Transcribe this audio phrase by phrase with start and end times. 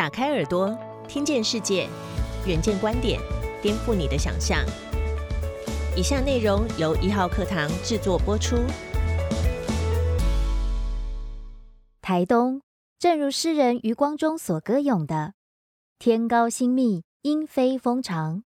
[0.00, 0.74] 打开耳朵，
[1.06, 1.86] 听见世界，
[2.46, 3.20] 远见观点，
[3.60, 4.64] 颠覆你的想象。
[5.94, 8.56] 以下内容由一号课堂制作播出。
[12.00, 12.62] 台东，
[12.98, 15.34] 正如诗人余光中所歌咏的
[16.00, 18.42] ：“天高星密，鹰飞风长。”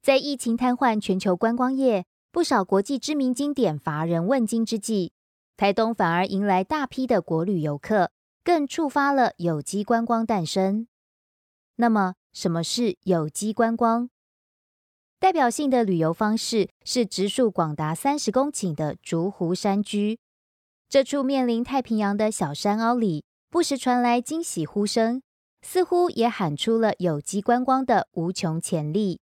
[0.00, 5.10] 在疫情瘫痪全球观光业，不少国际知名经典乏人问津之际，
[5.56, 8.12] 台东反而迎来大批的国旅游客。
[8.44, 10.86] 更触发了有机观光诞生。
[11.76, 14.10] 那么，什么是有机观光？
[15.18, 20.18] 代表性的旅游方式是植树广达三十公顷的竹湖山居。
[20.90, 25.22] 这处面临太平洋的小山凹里，不时传来惊喜呼声，
[25.62, 29.20] 似乎也喊出了有机观光的无穷潜力。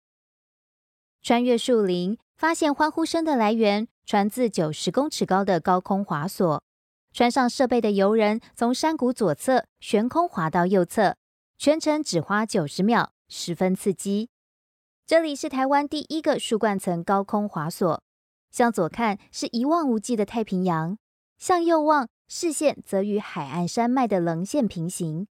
[1.22, 6.64] 穿越树林，发现欢呼声的来源，传自九十公尺高的高空滑索。
[7.12, 11.16] 穿上设备的游人从山谷左侧悬空滑到右侧，
[11.58, 14.30] 全程只花九十秒，十分刺激。
[15.06, 18.02] 这里是台湾第一个树冠层高空滑索，
[18.50, 20.96] 向左看是一望无际的太平洋，
[21.36, 25.26] 向右望视线则与海岸山脉的棱线平行。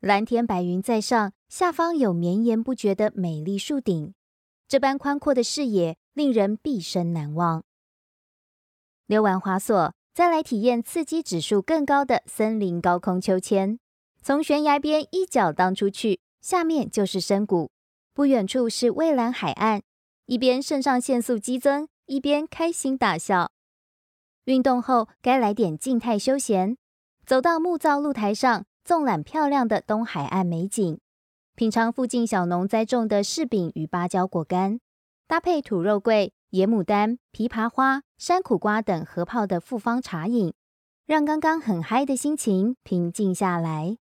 [0.00, 4.14] 蓝天白云在上，下方有绵延不绝的美丽树顶，
[4.66, 7.62] 这般宽阔的视野令人毕生难忘。
[9.06, 9.94] 溜完滑索。
[10.14, 13.78] 再来体验刺激指数更高的森林高空秋千，
[14.20, 17.70] 从悬崖边一脚荡出去，下面就是深谷，
[18.12, 19.82] 不远处是蔚蓝海岸，
[20.26, 23.52] 一边肾上腺素激增，一边开心大笑。
[24.44, 26.76] 运动后该来点静态休闲，
[27.24, 30.98] 走到木造露台上，纵览漂亮的东海岸美景，
[31.54, 34.80] 品尝附近小农栽种的柿饼与芭蕉果干，
[35.26, 36.32] 搭配土肉桂。
[36.50, 40.52] 野牡丹、枇杷花、山苦瓜等合泡的复方茶饮，
[41.06, 43.96] 让刚刚很嗨的心情平静下来。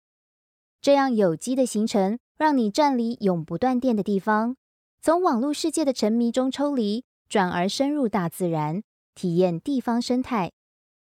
[0.81, 4.55] 这样有机的行程，让你站离永不断电的地方，
[5.03, 8.85] 从网络世界的沉迷中抽离，转而深入大自然，
[9.17, 10.53] 体验地方生态。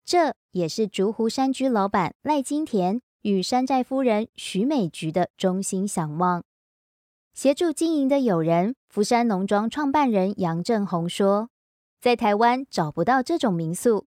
[0.04, 6.44] 这也是竹湖山居老板赖金田与山寨夫人徐美菊的衷心想望。
[7.36, 11.50] 协助经营的友人，福山农庄创办人杨正宏说
[12.00, 14.06] ：“在台湾找不到这种民宿，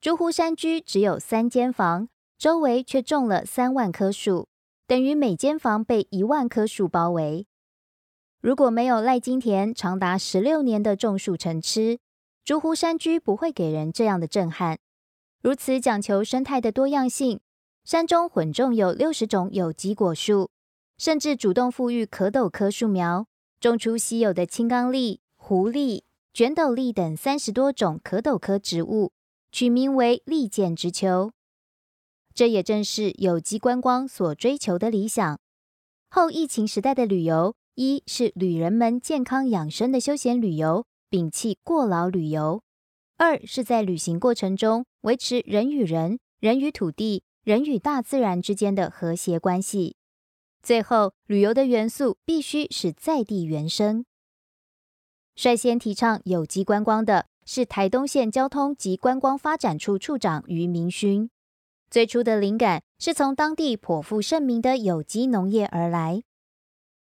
[0.00, 2.08] 竹湖山居只有三间房，
[2.38, 4.48] 周围却种了三万棵树，
[4.86, 7.46] 等于每间房被一万棵树包围。
[8.40, 11.98] 如果没有赖金田长达十六年的种树成痴，
[12.44, 14.78] 竹湖山居不会给人这样的震撼。
[15.42, 17.40] 如此讲求生态的多样性，
[17.84, 20.50] 山中混种有六十种有机果树。”
[20.96, 23.26] 甚至主动富裕可斗科树苗，
[23.58, 26.02] 种出稀有的青冈栎、狐狸、
[26.34, 29.12] 卷斗笠等三十多种可斗科植物，
[29.52, 31.30] 取名为“利剑之秋”。
[32.34, 35.38] 这也正是有机观光所追求的理想。
[36.10, 42.62] 后疫情时代的旅游，一是旅人们健康养生的休闲旅游，摒弃过劳旅游；
[43.16, 49.94] 二是在旅行过程中维持人与人、人与土地、人与大自然之间的和谐关系。
[50.64, 54.04] 最后，旅游的元素必须是在地原生。
[55.34, 61.28] 率先提倡有机观光的是台东县交通及观光发展处处长于明勋。
[61.90, 66.22] 最初的灵感是从当地颇负盛名的有机农业而来。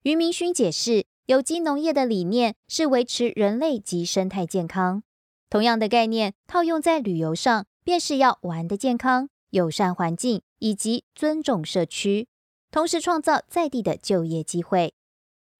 [0.04, 5.04] 于明勋解释，有机农业的理念是维持人类及生态健康。
[5.50, 12.28] 同样的概念套用在旅游上，便是要玩的健康、友善环境以及尊重社区。
[12.70, 14.94] 同时创造在地的就业机会。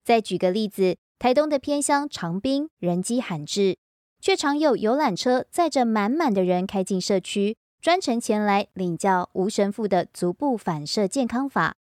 [0.04, 3.78] 再举个例子，台东的偏乡长滨人迹罕至，
[4.20, 11.76] 却常有游览车载着满满的人开进社区，专程前来领教吴神父的足部反射健康法。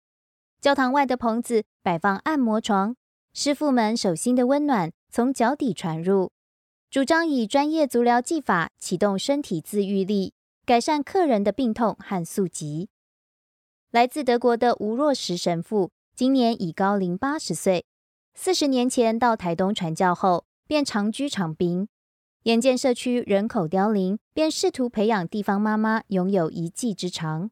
[0.61, 2.95] 教堂外的棚子摆放按摩床，
[3.33, 6.31] 师傅们手心的温暖从脚底传入，
[6.91, 10.35] 主张以专业足疗技法启动身体自愈力，
[10.67, 12.91] 改善客人的病痛和宿疾。
[13.91, 17.87] 来自德国的吴若石神父，今年已高龄八十岁。
[18.35, 21.89] 四十年前到台东传教后，便长居长滨。
[22.45, 27.51] 眼见社区人口凋零，便试图培养地方妈妈拥有一技之长。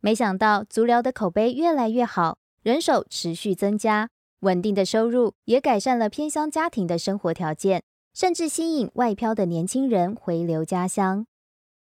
[0.00, 4.08] 没想到足疗的口碑越来越好，人手持续增加，
[4.40, 7.82] 稳定的收入也改善了偏乡家庭的生活条件，
[8.14, 11.26] 甚至吸引外漂的年轻人回流家乡。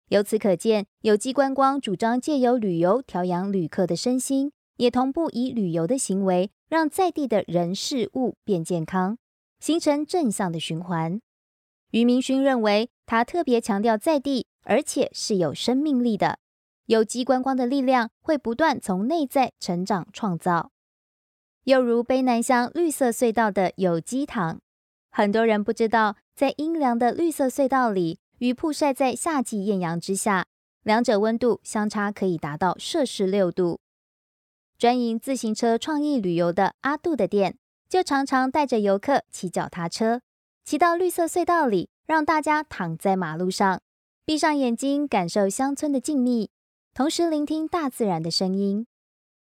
[0.10, 9.17] 由此可见，有机观光主张借由旅游调养旅客的身心，也同步以旅游的行为让在地的人事物变健康，
[9.59, 11.21] 形成正向的循环。
[11.91, 16.39] 于明勋认为，他特别强调在地，而且是有生命力的
[16.88, 20.71] 有机观光的力量会不断从内在成长创造。
[21.63, 24.59] 又如卑南乡绿色隧道的有机糖。
[25.09, 30.45] 很多人不知道，在阴凉的绿色隧道里，与曝晒在夏季艳阳之下，
[30.83, 33.79] 两者温度相差可以达到摄氏六度。
[34.77, 37.57] 专营自行车创意旅游的阿杜的店，
[37.88, 40.22] 就常常带着游客骑脚踏车，
[40.66, 43.81] 骑到绿色隧道里，让大家躺在马路上，
[44.25, 46.50] 闭上眼睛，感受乡村的静谧，
[46.94, 48.86] 同时聆听大自然的声音。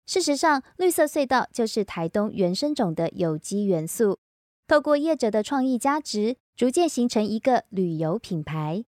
[0.06, 4.19] 事实上，绿色隧道就是台东原生种的有机元素，
[4.65, 8.85] 透过业者的创意加值，逐渐形成一个旅游品牌。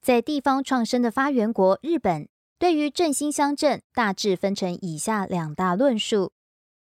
[0.00, 2.28] 在地方创生的发源国日本。
[2.64, 6.32] 对于振兴乡镇，大致分成以下两大论述。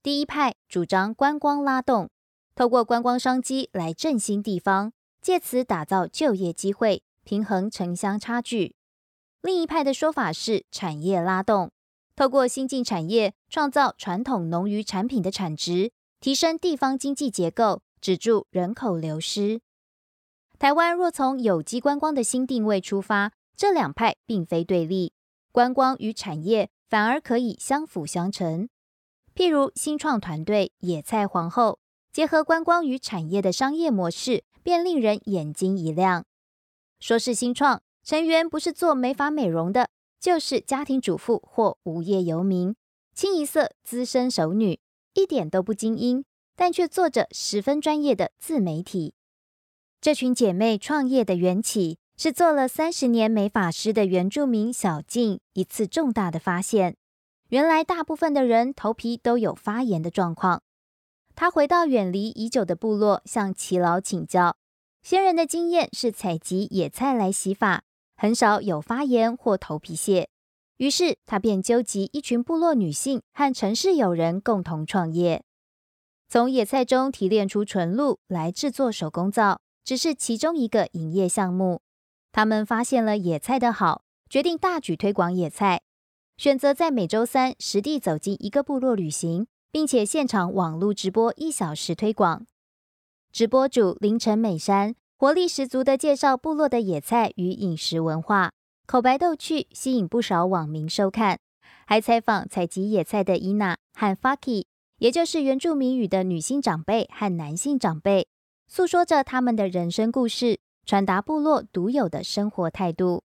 [0.04, 2.10] 第一派主张观光拉动，
[2.54, 8.76] 透过观光商机来振兴地方，借此打造就业机会，平衡城乡差距。
[9.42, 11.72] 另一派的说法是产业拉动，
[12.14, 15.90] 透过新进产业创造传统农渔产品的产值，
[16.20, 19.60] 提升地方经济结构，止住人口流失。
[20.56, 25.12] 台湾若从有机观光的新定位出发，这两派并非对立。
[25.54, 28.68] 观光与产业反而可以相辅相成。
[29.36, 31.78] 譬如新创团队野菜皇后，
[32.12, 36.24] 结合观光与产业的商业模式，便令人眼睛一亮。
[36.98, 42.74] 说是新创，成员不是做美发美容的，就是家庭主妇或无业游民，
[43.14, 44.80] 清一色资深熟女，
[45.12, 46.24] 一点都不精英，
[46.56, 49.14] 但却做着十分专业的自媒体。
[50.00, 51.98] 这群姐妹创业的缘起。
[52.16, 56.96] 是做了三十年美发师的原住民小静一次重大的发现：
[57.48, 60.62] 原来大部分的人头皮都有发炎的状况。
[61.34, 64.56] 他回到远离已久的部落，向耆老请教。
[65.02, 67.82] 先人的经验是采集野菜来洗发，
[68.16, 70.28] 很少有发炎或头皮屑。
[70.76, 75.42] 于是他便纠集一群部落女性和城市友人共同创业，
[76.28, 81.82] 从野菜中提炼出纯露来制作手工皂，只是其中一个营业项目。
[82.34, 85.82] 他们发现了野菜的好，决定大举推广野菜。
[86.36, 92.44] 选择在每周三实地走进一个部落旅行，并且现场网络直播一小时推广。
[93.30, 98.50] 直播主凌晨美山活力十足的介绍部落的野菜与饮食文化，
[98.84, 101.38] 口白逗趣，吸引不少网民收看。
[101.86, 104.64] 还采访采集野菜的伊娜和 Faki，
[104.98, 108.26] 也就是原住民语的女性长辈和男性长辈，
[108.66, 110.58] 诉说着他们的人生故事。
[110.86, 113.22] 传达部落独有的生活态度。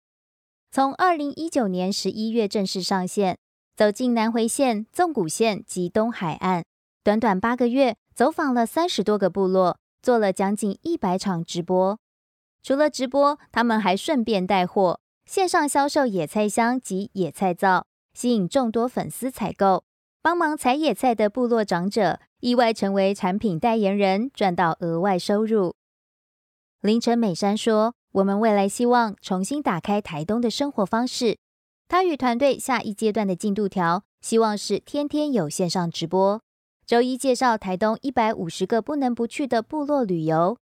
[0.72, 3.38] 从二零一九年十一月正式上线，
[3.76, 6.64] 走进南回县、纵谷县及东海岸，
[7.04, 11.98] 短短八个月，走访了三十多个部落，做了将近一百场直播。
[12.62, 19.84] 除了直播，他们还顺便带货，线上销售野菜香及野菜皂，吸引众多粉丝采购。
[20.22, 25.76] 帮忙采野菜的部落长者，意外成为产品代言人，赚到额外收入。
[26.86, 31.40] 凌晨美山说：“我们未来希望重新打开台东的生活方式。
[31.88, 36.40] 他与团队下一阶段的进度条，希望是天天有线上直播。
[36.86, 40.60] 周一介绍台东一百五十个不能不去的部落旅游，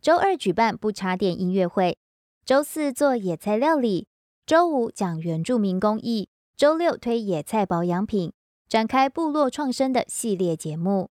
[0.00, 1.98] 周二举办不插电音乐会，
[2.46, 4.08] 周四做野菜料理，
[4.46, 8.32] 周五讲原住民工艺，周六推野菜保养品，
[8.66, 11.10] 展开部落创生的系列节目。”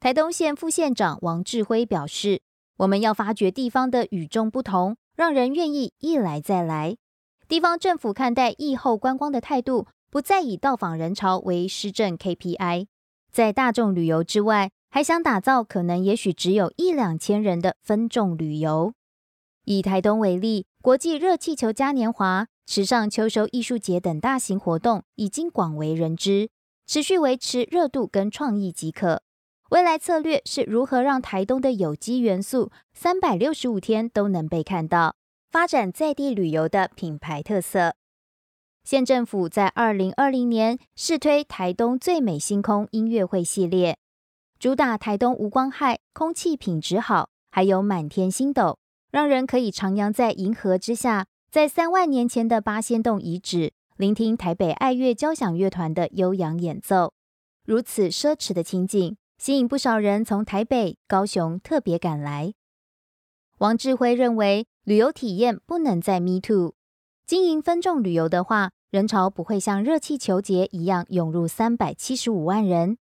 [0.00, 2.42] 台东县副县长王志辉表示。
[2.82, 6.96] 我们要发掘地方的与众不同，让人愿意一来再来。
[7.46, 12.86] 地方政府看待疫后观光的态度，不再以到访人潮为施政 KPI，
[13.30, 18.92] 在大众旅游之外，还想打造可能也许只有一两千人的分众旅游。
[19.64, 26.50] 以台东为例，国际热气球嘉年华、池上秋收艺术节等大型活动已经广为人知，
[26.88, 29.22] 持续维持热度跟创意即可。
[29.72, 35.16] 未来策略是如何让台东的有机元素三百六十五天都能被看到，
[35.50, 37.94] 发展在地旅游的品牌特色。
[38.84, 43.96] 县政府在二零二零年试推台东最美星空音乐会系列，
[44.58, 48.78] 主打台东无光害、空气品质好，还有满天星斗，
[49.10, 57.14] 让人可以徜徉在银河之下，在三万年前的八仙洞遗址，聆听台北爱乐交响乐团的悠扬演奏。
[57.64, 59.16] 如此奢侈的情景。
[59.42, 62.54] 吸引不少人从台北、高雄特别赶来。
[63.58, 66.76] 王志辉认为，旅游体验不能再 Me Too，
[67.26, 72.98] 经营分众旅游的话，人潮不会像热气球节一样涌入三百七十五万人，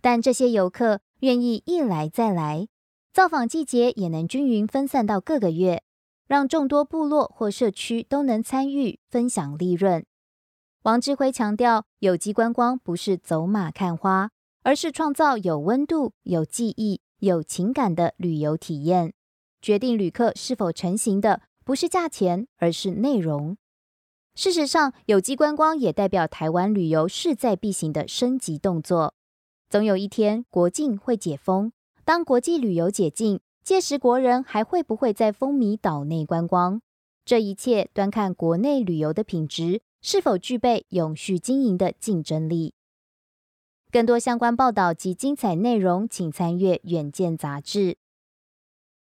[0.00, 2.66] 但这些游客愿意一来再来，
[3.12, 5.84] 造访季节也能均匀分散到各个月，
[6.26, 10.04] 让众多部落或社区都能参与分享利润。
[10.82, 14.30] 王志辉强调，有机观光不是走马看花。
[14.64, 19.12] 而是创造有温度、有记忆、有情感的旅游体验。
[19.60, 23.56] 决定旅客是否成行的，不是价钱，而是内容。
[24.34, 29.14] 事实上，有机观光也代表台湾旅游势在必行的升级动作。
[29.68, 31.70] 总有一天，国境会解封。
[32.04, 36.80] 当国际旅游解禁，届时国人还会不会再风靡岛内观光？
[37.24, 42.74] 这一切端看国内旅游的品质是否具备永续经营的竞争力。
[43.94, 47.96] 更多相关报道及精彩内容，请参阅《远见》杂志。